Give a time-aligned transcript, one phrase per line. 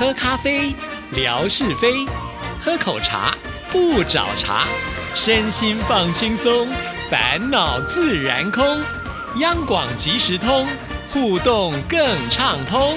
[0.00, 0.74] 喝咖啡，
[1.14, 2.08] 聊是非；
[2.58, 3.36] 喝口茶，
[3.70, 4.64] 不找茬。
[5.14, 6.66] 身心放轻松，
[7.10, 8.64] 烦恼自然空。
[9.40, 10.66] 央广即时通，
[11.12, 12.00] 互动更
[12.30, 12.96] 畅通。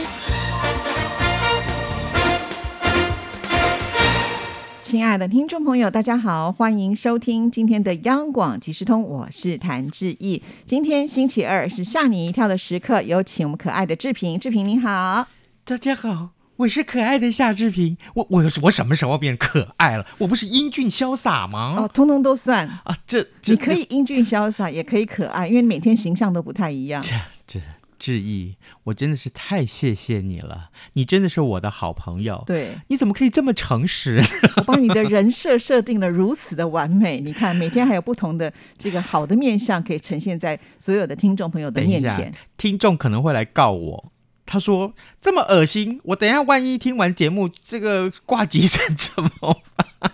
[4.81, 10.41] 亲爱的听众朋友，大家好，欢迎收听今天的央广即时通，我是谭志毅。
[10.65, 14.39] 今天星期二是吓你一跳的时刻，有请我们可爱的志平。
[14.39, 15.27] 志平你好，
[15.65, 17.97] 大家好，我是可爱的夏志平。
[18.13, 20.05] 我我我什么时候变可爱了？
[20.19, 21.75] 我不是英俊潇洒吗？
[21.77, 27.01] 哦，通通都算啊，这这你可以英俊潇洒，也可以可爱，因为每天形象都不太一样。
[27.01, 27.15] 这
[27.47, 27.59] 这
[27.97, 32.43] 志毅，我真的是太谢谢你了，你真的是我的好朋友。
[32.45, 34.21] 对，你怎么可以这么诚实？
[34.57, 44.11] 我把你的人设设定的如此的完美，你看每天还有不同的这个好的面相可以呈现在所有的听众朋友的面前。，听众可能会来告我。
[44.53, 49.31] 他说这么恶心，我等一下万一听完节目这个挂急诊怎么
[49.75, 50.11] 办？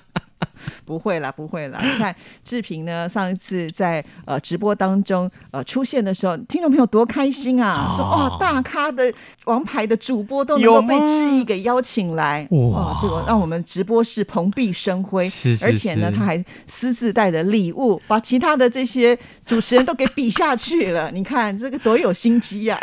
[0.86, 1.80] 不会啦，不会啦。
[1.84, 7.90] 你看志平呢，上一次在呃直播当中呃出现的时候，听众朋友多开心啊！
[7.92, 9.14] 哦说哇，大咖的
[9.46, 15.30] 王牌的主播都能够被志毅给邀请来，哇哇，这个让我们直播室蓬荜生辉。
[15.30, 21.12] 是是而且呢，他还私自带的礼物，把其他的这些主持人都给比下去了。
[21.12, 22.80] 你看这个多有心机呀、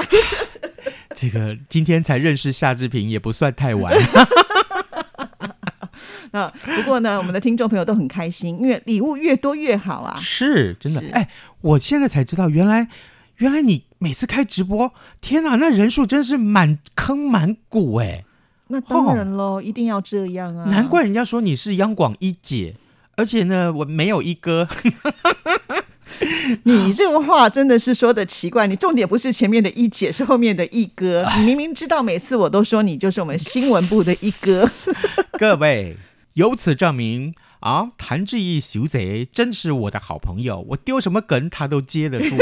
[1.18, 3.90] 这个今天才认识夏志平也不算太晚。
[6.32, 6.46] 那！
[6.48, 10.18] 不过呢，我们的听众朋友都很开心，因为礼物越多越好啊。
[10.20, 11.30] 是真的，哎，
[11.62, 12.86] 我现在才知道，原来
[13.38, 18.26] 原来你每次开直播，天哪，那人数真是满坑满谷哎，
[18.68, 20.66] 那当然喽，一定要这样啊！
[20.68, 22.74] 难怪人家说你是央广一姐，
[23.16, 24.68] 而且呢，我没有一哥，
[26.64, 31.26] 你这个话真的是说的奇怪，你重点不是前面的一姐，是后面的一哥。
[31.38, 34.70] 你明明知道，每次我都说你就是我们新闻部的一哥。
[35.38, 35.96] 各位，
[36.34, 42.36] 由此证明啊，谭志毅小姐真是我的好朋友，我丢什么梗他都接得住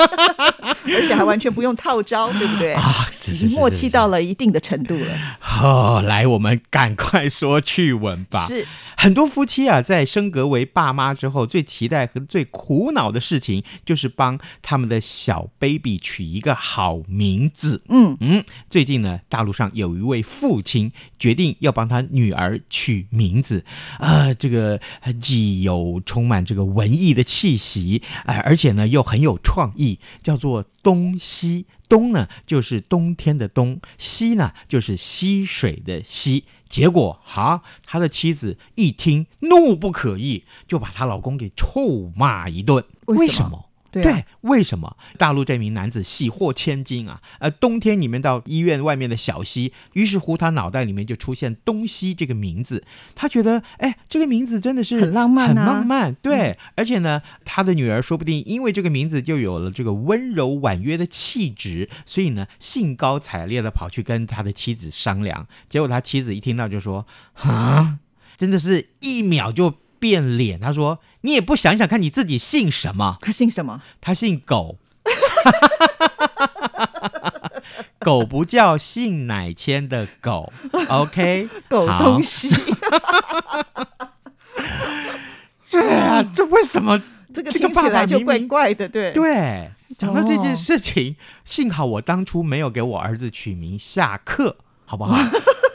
[0.86, 2.72] 而且还完全不用套招， 对不对？
[2.74, 5.36] 啊，已经默契到了一定的程度了。
[5.38, 8.46] 好，来，我们赶快说趣闻吧。
[8.48, 8.66] 是，
[8.96, 17.82] 很多夫妻啊，在升格为爸妈之后，最期待和最苦恼的事情，就是帮他们的小 baby 取一个好名字。
[17.88, 23.64] 嗯，嗯，最近呢，大陆上有一位父亲决定要帮他女儿取名字，
[23.98, 31.66] 啊、这个呃既有充满这个文艺的气息，啊、而且呢又很有创意，叫做东西。
[31.88, 36.44] 东呢就是冬天的冬，西呢就是溪水的溪。
[36.68, 42.84] 结果哈，他的妻子一听怒不可遏，就把她老公给臭骂一顿。
[43.06, 47.20] 为什么对啊为什么大陆这名男子喜获千金啊？
[47.38, 52.84] 呃，冬天你们到医院外面的小溪，于是乎他脑袋里面就出现东溪这个名字，
[53.14, 56.14] 他觉得哎，这个名字真的是很浪漫啊很浪漫。
[56.14, 65.46] 对，而且呢，他的女儿说不定因为这个名字就有了这个温柔婉约的气质，所以呢，兴高采烈的跑去跟他的妻子商量。
[65.68, 67.06] 结果他妻子一听到就说
[67.42, 67.98] ：“啊，
[68.36, 73.80] 真的是一秒就变脸。”他说：“你也不想想看你自己姓什么？”他姓什么？
[74.00, 74.78] 他姓狗，
[78.00, 80.52] 狗不叫姓乃谦的狗
[80.88, 81.48] ，OK？
[81.68, 82.48] 狗东西。
[85.70, 87.00] 对啊， 这为什么？
[87.32, 89.12] 这个这个爸爸听起来就怪怪的，对。
[89.12, 95.16] 对，讲到这件哦事情，幸好我当初没有给我儿子取名下课，好不好？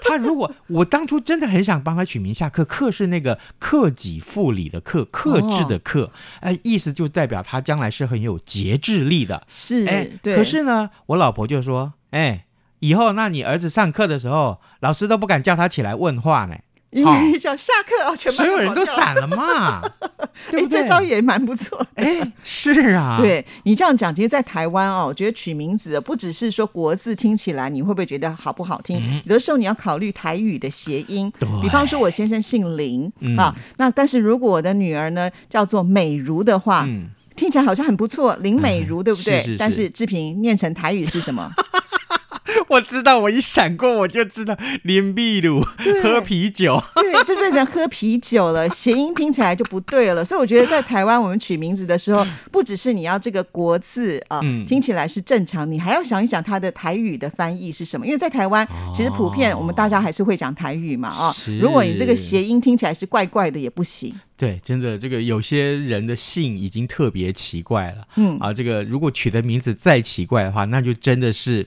[0.05, 9.43] 他如果我当初真的很想帮他取名下课，课是那个克己复礼的克，克制的克，哎、意思就代表他将来是很有节制力的。
[9.49, 10.35] 是，哎，对。
[10.35, 12.45] 可是呢，我老婆就说，哎，
[12.79, 16.55] 以后那你儿子上课的时候，老师都不敢叫他起来问话呢，
[16.95, 19.81] 因为叫下课哦，全班所有人都散了嘛，
[20.49, 20.81] 对哎，不对？
[20.81, 21.87] 这招也蛮不错的。
[21.95, 31.31] 哎，是啊，， 对你这样讲，其实，在台湾哦，我觉得取名字不只是说国字听起来你会不会觉得好不好听，有的时候你要考虑台语的谐音。
[31.37, 39.55] 对比方说，我先生姓林、嗯啊，那但是如果我的女儿呢叫做美如的话，嗯，听起来好像很不错，林美如，嗯对不对？
[39.59, 41.51] 但是志平念成台语是什么？
[42.69, 45.61] 我知道，我一闪过我就知道，林碧鲁
[46.01, 50.25] 喝啤酒，对，这变成喝啤酒了，谐音听起来就不对了。
[50.25, 58.05] 所以我觉得在台湾，我们取名字的时候， 不只是你要这个国字啊、嗯听起来是正常，你还要想一想它的台语的翻译是什么。
[58.05, 64.13] 因为在台湾，其实普遍我们大家还是会讲台语嘛啊、是如果你这个谐音听起来是怪怪的，也不行。
[64.37, 68.05] 对，真的，这个有些人的姓已经特别奇怪了。
[68.17, 71.65] 嗯，啊，这个如果取的名字再奇怪的话，那就真的是，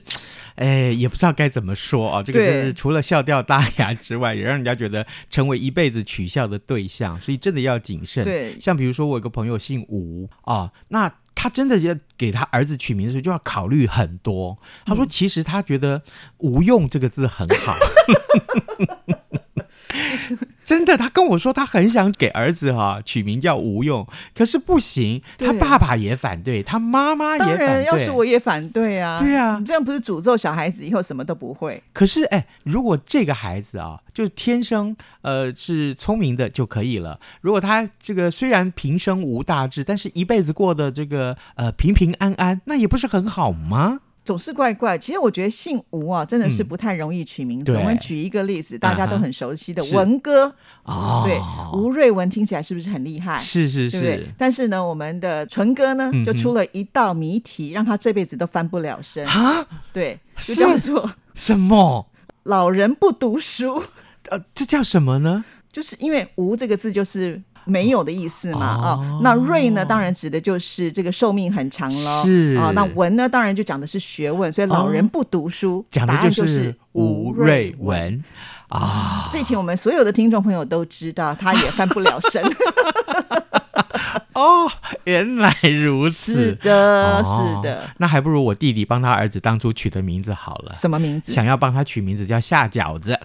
[0.55, 2.23] 哎，也不知道该怎么说哦。
[2.23, 8.23] 这个就是除了笑掉大牙之外，也让人家觉得成为一辈子取笑的对象，所以真的要谨慎。
[8.23, 14.57] 对像比如说我有个朋友姓吴啊，那他真的要给他儿子取名的时候就要考虑很多。
[14.85, 16.03] 他说，其实他觉得
[16.39, 17.77] “无用”这个字很好。
[20.69, 27.65] 真的，他跟我说他很想给儿子哈、取名叫吴用，可是不行，他爸爸也反对，他妈妈也反对。
[27.65, 29.17] 然，要是我也反对啊。
[29.19, 31.81] 对啊你这样不是诅咒小孩子以后什么都不会？
[31.91, 37.19] 可是，哎，如果这个孩子啊，就是天生呃是聪明的就可以了。
[37.41, 44.01] 如果他这个虽然平生无大志，但是一辈子过得这个呃平平安安，那也不是很好吗？
[44.29, 44.95] 总是怪怪。
[44.95, 47.71] 其实我觉得姓吴啊，真的是嗯不太容易取名字。
[47.71, 50.53] 对我们举一个例子，大家都很熟悉的文哥，
[50.83, 51.39] 啊对，
[51.73, 53.39] 吴瑞文听起来是不是很厉害？
[53.39, 54.27] 是是是？
[54.37, 59.25] 但是呢，我们的纯哥呢就出了一道谜题，让他这辈子都翻不了身。
[59.25, 62.05] 啊，对，就叫做什么？
[62.43, 63.81] 老人不读书，
[64.29, 65.43] 呃，这叫什么呢？
[65.71, 67.41] 就是因为“无”这个字就是。
[67.65, 77.75] 没有的意思嘛，哦哦，那瑞呢，当然指的就是这个寿命很长喽，是啊、那文呢，当然就讲的是学问，所以老人不读书，讲的就是吴瑞。
[77.79, 78.23] 文
[78.69, 79.29] 啊。
[79.31, 82.43] 这题我们所有的听众朋友都知道，他也翻不了身。
[84.33, 84.71] 哦，
[85.03, 86.33] 原来如此。
[86.33, 87.83] 是的，哦是的。
[87.97, 90.73] 那还不如我弟弟帮他儿子当初取的名字好了。
[90.75, 91.31] 什么名字？
[91.33, 93.19] 想要帮他取名字叫下饺子。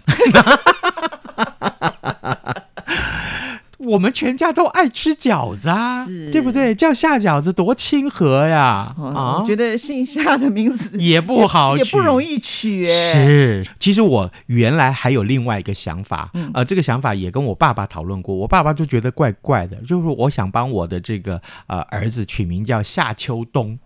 [3.87, 6.75] 我们全家都爱吃饺子啊，对不对？
[6.75, 8.95] 叫下饺子多亲和呀！
[8.99, 16.51] 哦啊，我觉得姓夏的名字也不好取， 也不容易取，哎，是，其实我原来还有另外一个想法，嗯。
[16.55, 23.79] 呃，这个想法也跟我爸爸讨论过，我爸爸就觉得怪怪的，就是我想帮我的这个呃儿子取名叫夏秋冬，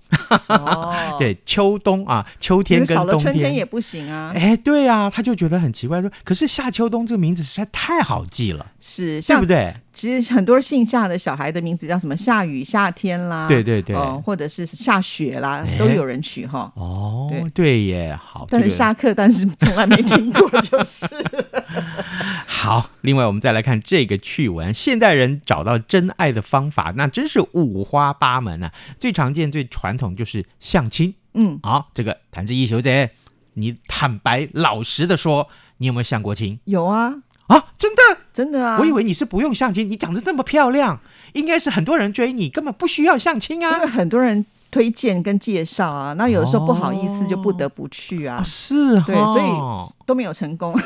[0.49, 4.33] 哦， 对，秋冬啊，秋天跟少了冬春天也不行啊。
[4.35, 9.75] 哎，对啊，他就觉得很奇怪，说，可是夏秋冬这个名字实在太好记了，是，像对不对？
[9.93, 16.71] 其实很多姓夏的小孩的名字叫什么下雨、夏天啦，对对对哦，或者是下雪啦哎，都有人取哈。
[16.77, 21.05] 哦对，对耶，好，但是下课，但是从来没听过， 就是。
[22.47, 28.73] 好，另外我们再来看这个趣闻，现代人找到真爱的方法，那真是五花八门啊。
[28.99, 31.15] 最常见、最传统就是相亲。
[31.35, 33.11] 嗯，好，这个谭志毅小姐，
[33.55, 37.15] 你坦白老实的说，你有没有相过亲有啊，
[37.49, 37.65] 啊？
[37.77, 38.03] 真的？
[38.33, 38.79] 真的啊。
[38.79, 41.01] 我以为你是不用相亲，你长得这么漂亮，
[41.35, 43.89] 应该是很多人追你，根本不需要相亲啊因为啊。
[43.89, 49.51] 很多人推荐跟介绍啊，那有的时候不好意思哦就不得不去啊啊，是对所以
[50.07, 50.75] 都没有成功。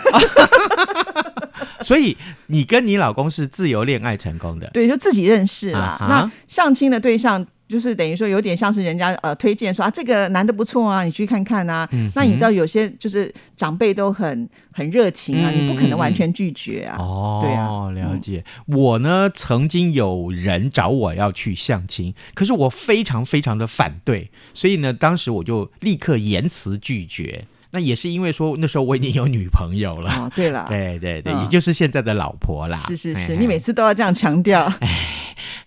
[1.82, 5.80] 所以你跟你老公是自由恋爱成功的，对，就自己认识啦。
[5.80, 7.44] 啊那相亲的对象。
[7.68, 11.88] 就是等于说有点像是人家呃推荐说啊这个男的不错啊，你去看看啊。
[11.92, 16.96] 嗯那你知道有些就是长辈都很很热情啊，嗯你不可能完全拒绝啊。
[16.98, 18.44] 哦，对啊了解。
[18.66, 27.46] 我呢，曾经有人找我要去相亲，可是我非常非常的反对，所以呢，当时我就立刻言辞拒绝。
[27.72, 30.12] 那也是因为说那时候我已经有女朋友了。
[30.12, 32.80] 哦，对了， 对对对，嗯也就是现在的老婆啦。
[32.86, 34.64] 是是是，哎你每次都要这样强调。
[34.80, 35.08] 哎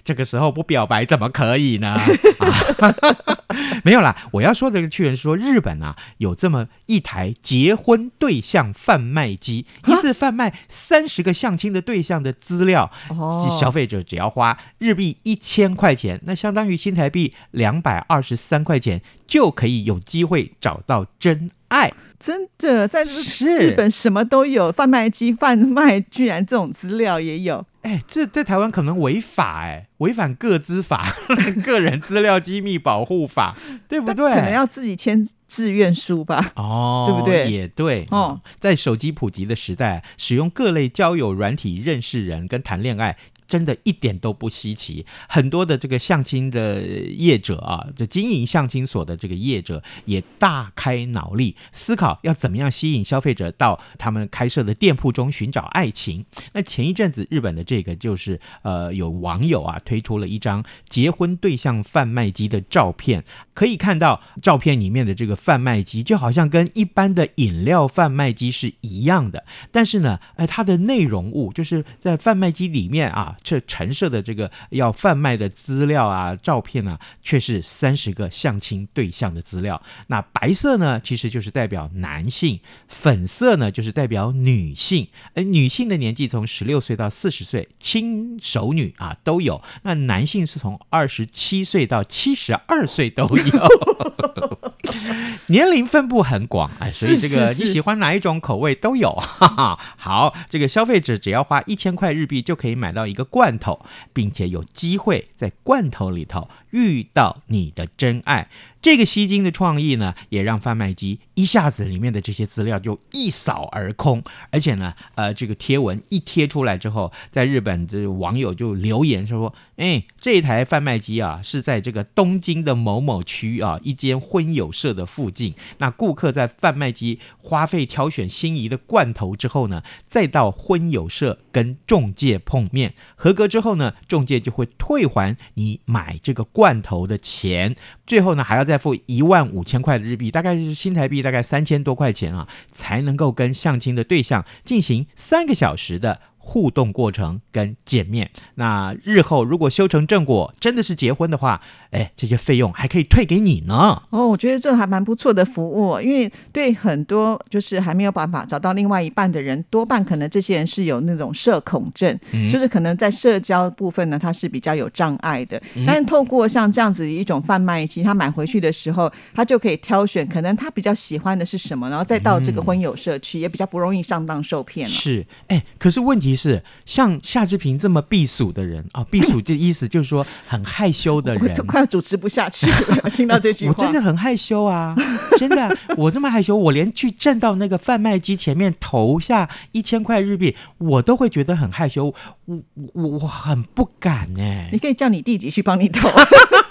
[0.03, 1.89] 这个时候不表白怎么可以呢？
[1.89, 2.95] 啊、
[3.83, 21.91] 没有啦，我要说的这个趣闻是说，日本啊有这么一台结婚对象贩卖机，一次贩卖三十个相亲的对象的资料，哦，消费者只要花日币一千块钱，那相当于新台币两百二十三块钱，就可以有机会找到真爱。
[22.17, 27.63] 真的在是日本什么都有，贩卖机贩卖居然这种资料也有。
[27.81, 31.13] 哎，这在台湾可能违法哎，违反个资法、
[31.63, 33.55] 个人资料机密保护法，
[33.87, 34.33] 对不对？
[34.33, 36.53] 可能要自己签志愿书吧。
[36.55, 43.17] 哦，对不对也对哦哦，在手机普及的时代，使用各类交友软体认识人跟谈恋爱。
[43.47, 56.25] 真的一点都不稀奇，很多的这个相亲的业者啊，这经营相亲所的这个业者也大开脑力，思考要怎么样吸引消费者到他们开设的店铺中寻找爱情。
[56.53, 63.23] 那前一阵子日本的这个就是呃，有网友啊推出了一张结婚对象贩卖机的照片，
[63.53, 79.81] 可以看到照片里面的这个贩卖机就好像跟一般的饮料贩卖机是一样的，但是呢，呃，它的内容物就是在贩卖机里面啊，这陈设的这个要贩卖的资料啊、照片啊，却是三十个相亲对象的资料。
[80.07, 85.07] 那白色呢，其实就是代表男性；粉色呢，就是代表女性。
[85.33, 89.61] 而女性的年纪从十六岁到四十岁，轻熟女啊都有。
[89.83, 94.74] 那男性是从二十七岁到七十二岁都有。
[95.47, 99.11] 年龄分布很广，哎，所以这个你喜欢哪一种口味都有。
[99.19, 99.79] 哈哈。
[99.97, 108.49] 好，这个消费者只要花一千块日币就可以买到一个罐头，并且有机会在罐头里头遇到你的真爱。
[108.81, 137.75] 这个吸睛的创意呢，也让贩卖机一下子里面的这些资料就一扫而空，而且呢，呃，这个贴文一贴出来之后，在日本的网友就留言说，哎，这台贩卖机啊是在这个东京的某某区啊一间婚友社的附近，那顾客在贩卖机花费挑选心仪的罐头之后呢，再到婚友社跟中介碰面，合格之后呢，中介就会退还你买这个罐罐头的钱，
[138.07, 146.21] 最后呢还要再付一万五千块的日币，大概是新台币大概三千多块钱啊，才能够跟相亲的对象进行三个小时的。
[146.47, 151.59] 互动过程跟见面，那日后如果修成正果，真的是结婚的话，
[151.89, 153.99] 哎，这些费用还可以退给你呢。
[154.11, 165.61] 哦，我觉得这还蛮不错的服务，因为对很多就是还没有办法找到另外一半的人，多半可能这些人是有那种社恐症，嗯就是可能在社交部分呢，他是比较有障碍的。
[165.75, 174.93] 嗯但是透过像这样子一种贩卖机，他买回去的时候，他就可以挑选可能他比较喜欢的是什么，然后再到这个婚友社区，也比较不容易上当受骗了。
[174.93, 181.63] 是，哎，可是问题是，像夏志平这么避暑的人啊，避暑这意思就是说很害羞的人我都。
[181.67, 184.95] 快要主持不下去了， 听到这句话，我真的很害羞啊，
[185.37, 192.13] 真的啊，我这么害羞，我连去站到那个贩卖机前面投下一千块日币，我都会觉得很害羞，
[192.45, 192.61] 我
[192.93, 196.07] 我我很不敢哎、你可以叫你弟弟去帮你投。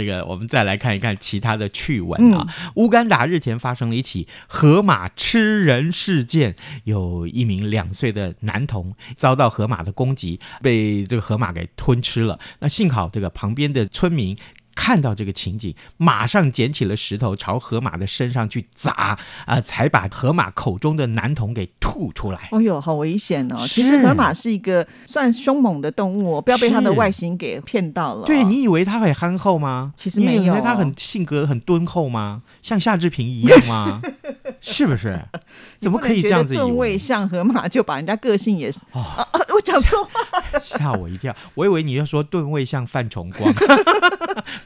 [0.00, 2.46] 好，这个我们再来看一看其他的趣闻啊。
[2.76, 12.38] 乌干达日前发生了一起河马吃人事件，有一名两岁的男童遭到河马的攻击，被这个河马给吞吃了。
[12.60, 14.36] 那幸好这个旁边的村民。
[14.80, 22.48] 看到这个情景，马上捡起了石头朝河马的身上去砸，啊、才把河马口中的男童给吐出来。
[22.50, 23.56] 哦呦，好危险哦！
[23.66, 29.92] 其实河马是一个算凶猛的动物、哦，不要被它的外形给骗到了哦、对你以为它很憨厚吗？
[29.98, 32.40] 其实你以没有为他很性格很敦厚吗？
[32.62, 34.00] 像夏志平一样吗？
[34.60, 35.18] 是不是？
[35.80, 36.98] 怎么可以这样子以你不能觉得吨位？
[36.98, 39.40] 像河马就把人家个性也哦啊啊！
[39.54, 40.20] 我讲错话，
[40.60, 41.34] 吓我一跳！
[41.54, 43.52] 我以为你要说吨位像范崇光，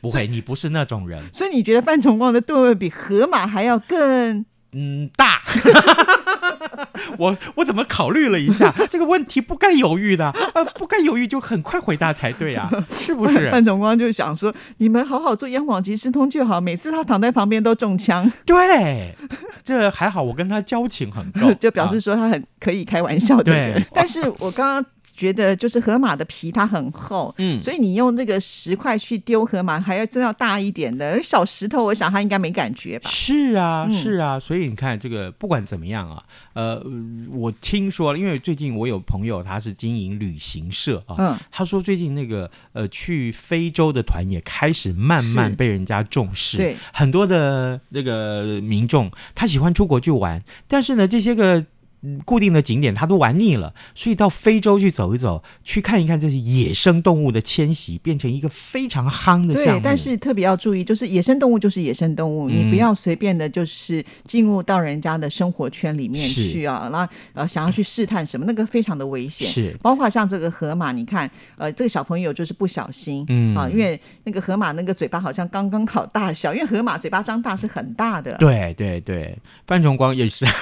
[0.00, 1.22] 不会，你不是那种人。
[1.32, 4.44] 所以你觉得范崇光的吨位比河马还要更？
[4.74, 5.40] 嗯，大。
[7.18, 8.72] 我我怎么考虑了一下？
[8.90, 13.50] 这个问题，不该犹豫的，呃，不该犹豫就很快回答才对啊， 是不是？
[13.50, 19.14] 范崇光就想说，你们好好做央广即时通就好，每次他躺在旁边都中枪，对，
[19.62, 22.00] 这还好，我跟他交情很高，就表示啊。
[22.00, 23.74] 说他很可以开玩笑的人。
[23.74, 23.86] 对。
[23.94, 24.84] 但是我刚刚
[25.16, 33.08] 觉得，就是河马的皮它很厚，嗯所以你用这个石块去丢河马，还要真要大一点的，而小石头，我想它应该没感觉吧。
[33.08, 36.22] 是啊，嗯是啊，所以你看这个不管怎么样啊，
[36.54, 36.84] 呃，
[37.30, 51.64] 我听说了，因为最近我有朋友他是经营旅行社啊，嗯，他说最近那个呃去非洲的团也开始慢慢被人家重视，对，很多的那个民众他喜欢出国去玩，但是呢这些个。
[52.04, 69.48] 嗯固定的景点他都玩腻了，所以到非洲去走一走，去看一看这些野生动物的迁徙，变成一个非常夯的项目。，对但是特别要注意，就是野生动物就是野生动物，嗯你不要随便的，就是进入到人家的生活圈里面去啊，那呃想要去试探什么，那个非常的危险。
[69.48, 78.36] 是包括像这个河马，你看，呃，这个小朋友就是不小心，嗯啊，因为那个河马那个嘴巴好像刚刚好大小，因为河马嘴巴张大是很大的。
[78.38, 80.44] 对对对，范崇光也是。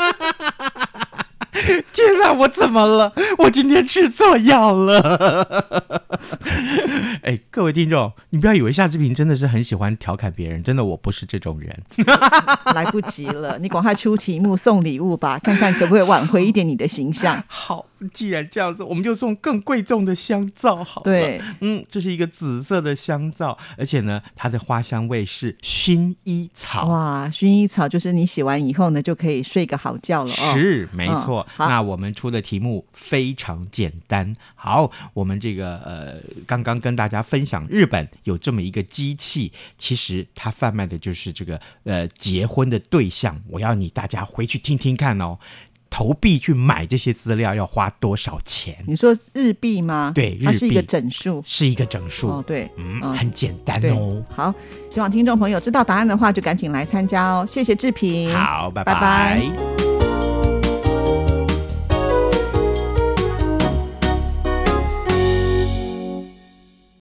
[1.92, 3.12] 天哪，我怎么了？
[3.38, 6.00] 我今天吃错药了。
[7.22, 11.82] 哎，各位听众，你不要以为夏志平真的是很喜欢调侃别人，真的我不是这种人。
[12.74, 17.42] 来不及了，你赶快出题目送礼物吧，看看可不可以挽回一点你的形象。
[17.46, 21.04] 好，既然这样子，我们就送更贵重的香皂好了。
[21.04, 26.86] 对，嗯，这是一个紫色的香皂，而且呢，它的花香味是薰衣草。
[26.88, 30.54] 哇，薰衣草就是你洗完以后呢，就可以睡个好觉了哦。
[30.54, 31.46] 是，没错。
[31.58, 34.34] 嗯那我们出的题目非常简单。
[34.54, 36.14] 好，我们这个呃，
[36.46, 43.40] 刚刚跟大家分享，日本有这么一个机器，其实它贩卖的就是这个呃结婚的对象。
[43.48, 45.38] 我要你大家回去听听看哦。
[45.90, 48.76] 投币去买这些资料要花多少钱？
[48.86, 50.12] 你说日币吗？
[50.14, 51.42] 对日它是一个整数。
[51.44, 54.54] 是一个整数，哦，对，嗯，嗯很简单哦。，好，
[54.88, 57.44] 希望听众朋友知道答案的话，就赶紧来参加哦。
[57.46, 59.89] 谢谢志平，好，拜拜拜拜